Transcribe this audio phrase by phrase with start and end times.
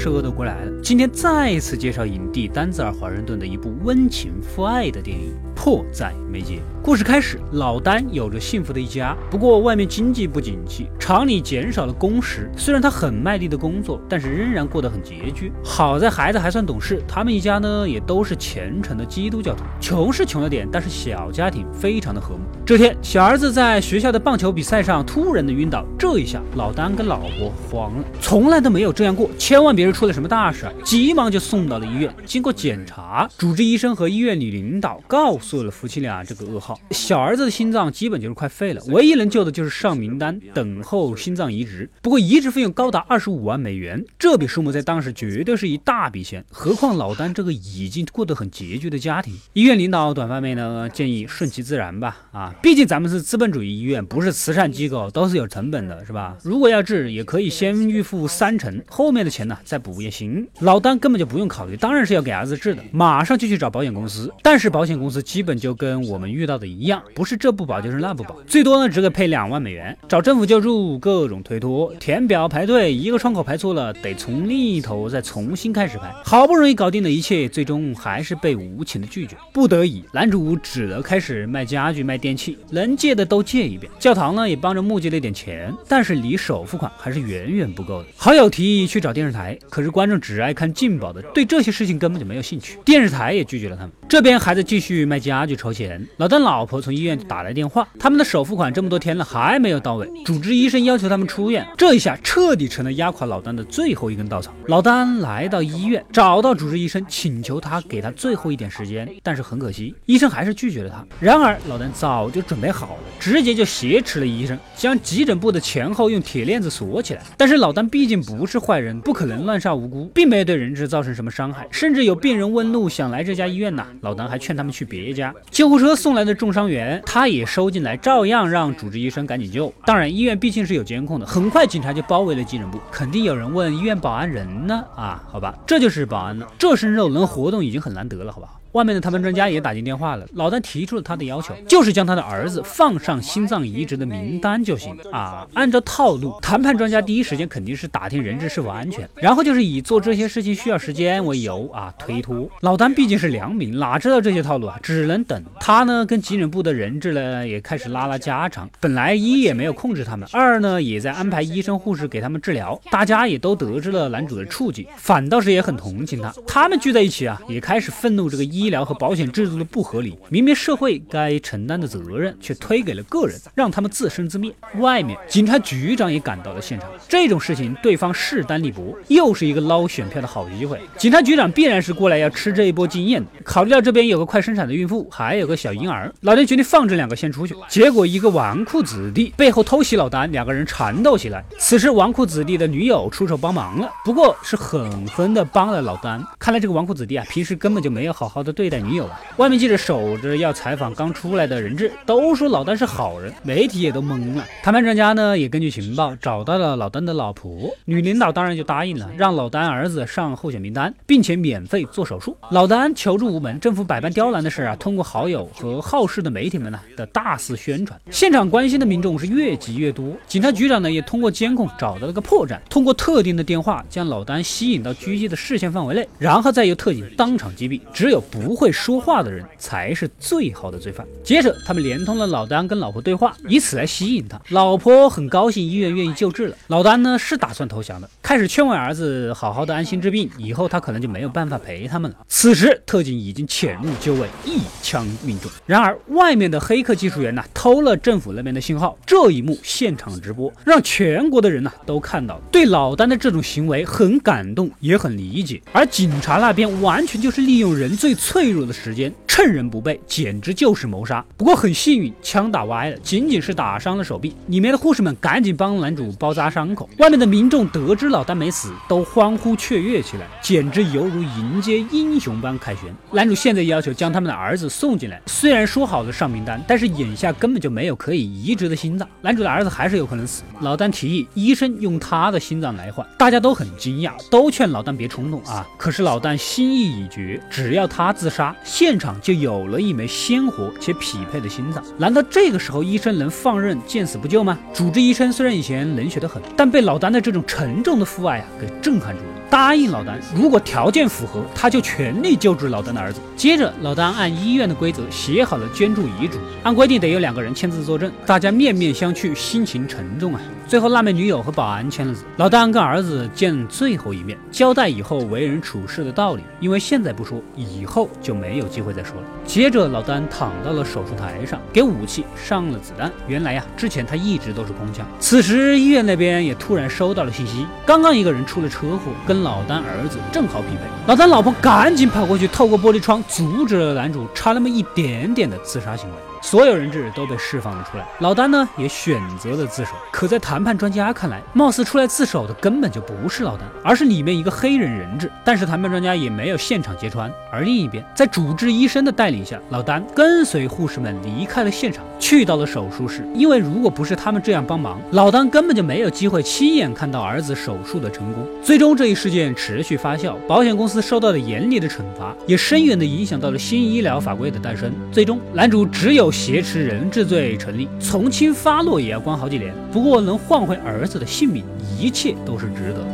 [0.00, 0.72] 是饿得过来的。
[0.80, 6.54] 今天再一次介绍影帝丹泽尔·华盛顿的一部温情父爱的电影《迫在眉睫》。
[6.82, 12.50] 故事开始，老丹有着幸福的一家，不过外面经济不景气，厂里减少了工时。
[12.56, 15.52] 虽然他很卖力的工作，但是仍然过得很拮据。
[15.62, 19.62] 好在孩子还算懂事，他们一家呢也都是虔诚的基督教徒。
[19.78, 22.40] 穷是穷了点，但是小家庭非常的和睦。
[22.64, 32.10] 这天，小儿子在学校的棒球比赛上突然的晕倒，这一下老丹跟老婆慌了，从来都没有这样过，千万别是出了什么大事，急忙就送到了医院。
[32.24, 36.78] 经过检查，主治医生和医院里领导告诉了夫妻俩这个噩耗。
[36.90, 41.88] 小儿子的心脏基本就是快废了，唯一能救的就是上名单等候心脏移植。
[42.02, 46.44] 不过移植费用高达二十五万美元，这笔数目在当时绝对是一大笔钱。
[46.50, 52.18] 何况老丹这个已经过得很拮据的家庭，医院领导短发妹呢建议顺其自然吧。
[52.32, 56.36] 啊，毕竟咱们是资本主义医院，不是慈善机构，都是有成本的，是吧？
[56.42, 60.46] 如果要治，也可以先预付三成，后面的钱呢再补也行。
[60.60, 64.32] 老丹根本就不用考虑，当然是要给儿子治的，马上就去找保险公司。
[64.42, 67.02] 但是保险公司基基本就跟我们遇到的一样。
[67.14, 69.96] 不是这不保就是那不保，最多呢只给配两万美元。
[70.06, 76.12] 找政府救助，各种推脱，填表排队，一个窗口排错了，得从另一头再重新开始排。
[76.22, 79.34] 好不容易搞定的一切，最终还是被无情的拒绝。
[79.50, 83.90] 不得已，男主只得开始卖家具、卖电器，能借的都借一遍。
[83.98, 88.08] 教堂呢也帮着募集了点钱，但是离首付款还是远远不够的。
[88.14, 92.78] 好友提议去找电视台，可是观众只爱看劲爆的，对这些事情根本就没有兴趣。
[92.84, 93.92] 电视台也拒绝了他们。
[94.06, 96.04] 这边还在继续卖家具筹钱。
[96.16, 104.52] 老丹老婆从医院打来电话，他们的首付款这么多天了还没有到位，主治医生要求他们出院，这一下彻底成了压垮老丹的最后一根稻草。
[104.66, 111.04] 老丹来到医院，找到主治医生，请求他给他最后一点时间，但是很可惜，医生还是拒绝了他。
[111.20, 117.22] 然而老丹早就准备好了，直接就挟持了医生，将急诊部的前后用铁链子锁起来。
[117.36, 125.34] 但是老丹毕竟不是坏人，不可能乱杀无辜，并没有对人质造成什么伤害，甚至有病人问路想来这家医院呐，老丹还劝他们去别家。
[125.50, 127.02] 救护车送来的重伤员。
[127.04, 129.72] 他也收进来，照样让主治医生赶紧救。
[129.84, 132.78] 当然，医院毕竟是有监控的，很快警察就包围了急诊部。
[132.90, 134.84] 肯定有人问医院保安人呢？
[134.96, 136.46] 啊，好吧，这就是保安了。
[136.58, 138.48] 这身肉能活动已经很难得了，好吧。
[138.72, 145.44] 外面的谈判专家也打进电话了，老丹提出了他的要求，就是将他的儿子放上心脏移植的名单就行啊。
[145.54, 152.48] 按照套路，谈判专家第一时间肯定是打听人质是否安全，然后就是以做这些事情需要时间为由啊推脱。
[152.60, 155.42] 老丹毕竟是良民，哪知道这些套路啊，只能等。
[155.58, 162.80] 他呢跟急诊部的人质呢也开始拉拉家常，本来一也没有控制他们，二呢也在安排医生护士给他们治疗。
[162.88, 166.32] 大家也都得知了男主的处境，反倒是也很同情他。
[166.46, 168.59] 他们聚在一起啊，也开始愤怒这个医。
[168.60, 174.52] 医疗和保险制度的不合理，明明社会该承担的责任，却推给了个人，让他们自生自灭。
[174.78, 180.78] 外面警察局长也赶到了现场，这种事情对方势单力薄，又是一个捞选票的好机会。
[180.98, 183.30] 警察局长必然是过来要吃这一波经验的。
[183.42, 187.56] 考虑到这边有个快生产的孕妇，还有个小婴儿，老丁决定放这两个先出去。
[187.68, 191.44] 结果一个纨绔子弟背后偷袭老丹，两个人缠斗起来。
[191.58, 196.22] 此时纨绔子弟的女友出手帮忙了，不过是狠狠的帮了老丹。
[196.38, 198.49] 看来这个纨绔子弟啊，平时根本就没有好好的。
[198.52, 199.20] 对待女友啊！
[199.36, 204.44] 外面记者守着要采访刚出来的人质，都说老丹是好人，媒体也都懵了。
[204.62, 212.36] 谈判专家呢也根据情报找到了老丹的老婆，女领导当然就答应了，让老丹儿子上候选名单，并且免费做手术。
[212.50, 220.16] 老丹求助无门，政府百般刁难的事啊，通过好友和好事的媒体们呢的大肆宣传，现场关心的民众是越挤越多。
[220.26, 227.80] 警察局长呢也通过监控找到了个破绽，通过特定的电话将老丹吸引到狙击的视线范围内，然后再由特警当场击毙。
[227.92, 231.06] 只有不不会说话的人才是最好的罪犯。
[231.22, 234.40] 接着，他们连通了老丹跟老婆对话，以此来吸引他。
[234.48, 236.56] 老婆很高兴医院愿意救治了。
[236.68, 242.16] 老丹呢是打算投降的，开始劝慰儿子好好的安心治病，以后他可能就没有办法陪他们了。
[242.28, 245.50] 此时，特警已经潜入就位，一枪命中。
[245.66, 252.42] 然而，外面的黑客技术员呢偷了政府那边的信号，这一幕现场直播，让全国的人呢都看到了。
[252.52, 255.60] 对老丹的这种行为很感动，也很理解。
[255.72, 258.14] 而警察那边完全就是利用人最。
[258.14, 261.24] 脆弱的时间，趁人不备，简直就是谋杀。
[261.36, 264.36] 不过很幸运，枪打歪了，仅仅是打伤了手臂。
[264.46, 266.88] 里面的护士们赶紧帮男主包扎伤口。
[266.98, 272.94] 外面的民众得知了老丹没死，都欢呼雀跃起来，简直犹如迎接英雄般凯旋。
[273.12, 280.42] 男主现在要求将他们的儿子送进来，虽然说好了上名单，但是眼下根本就没有可以移植的心脏，男主的儿子还是有可能死。
[280.60, 285.66] 老丹提议医生用他的心脏来换，大家都很惊讶，都劝老丹别冲动啊。
[285.78, 288.12] 可是老丹心意已决，只要他。
[288.12, 294.58] 自杀现场就有了一枚鲜活且匹配的心脏，难道这个时候医生能放任见死不救吗？
[294.74, 299.40] 主治医生虽然以前冷血的很，但被老丹的这种沉重的父爱啊给震撼住了。
[299.48, 303.20] 答应老丹，如果条件符合，他就全力救治老丹的儿子。
[303.36, 310.40] 接着，老丹按医院的规则写好了捐助遗嘱，按规定得有两个人签字作证，大家面面相觑，心情沉重啊。
[310.68, 316.42] 最后，辣妹女友和保安签了字，老丹跟儿子见最后一面，交代以后为人处事的道理。
[316.60, 319.26] 因为现在不说，以后就没有机会再说了。
[319.44, 323.10] 接着，老丹躺到了手术台上，给武器上了子弹。
[323.26, 325.04] 原来呀，之前他一直都是空枪。
[325.18, 330.80] 此时，医院那边也突然收到了信息，刚刚刚一个人出了车祸，跟老丹儿子正好匹配。
[331.06, 336.16] 老丹老婆赶紧跑过去，透过玻璃窗阻止了男主差那么一点点的自杀行为。
[336.42, 339.90] 所有人质都被释放了出来，老丹呢也选择了自首。
[340.10, 345.30] 可在谈判专家看来，貌似出来自首的根本就不是老丹，而是里面一个黑人人质。
[345.44, 347.30] 但是谈判专家也没有现场揭穿。
[347.52, 353.22] 而另一边，在主治医生的带领下，老丹跟随护士们离开了现场，去到了手术室。
[353.34, 358.46] 因为如果不是他们这样帮忙，老丹根本就没有机会亲眼看到儿子手术的成功。
[358.62, 364.90] 最终，这一事件持续发酵，保险公司受到了严厉的惩罚，也深远地影响到了新医疗法规的诞生。
[365.12, 366.29] 最终，男主只有。
[366.30, 369.74] 挟持人质罪成立，从轻发落也要关好几年。
[369.92, 371.64] 不过能换回儿子的性命，
[371.98, 373.04] 一切都是值得。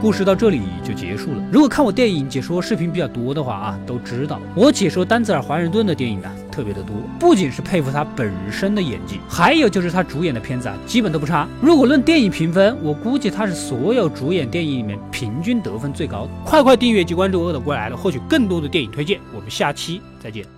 [0.00, 1.42] 故事到这里就结束了。
[1.50, 6.96] 如果看我电影解说视频比较多的话啊，都知道我解说丹泽尔·华盛顿的电影啊特别的多。
[7.20, 11.46] 不仅是佩服他本身的演技，还有就是他主演的片子啊基本都不差。
[11.60, 16.30] 如果论电影评分，我估计他是所有主演电影里面平均得分最高的。
[16.46, 19.20] 快快订阅及关注恶的过来了，获取更多的电影推荐。
[19.34, 20.55] 我们下期再见。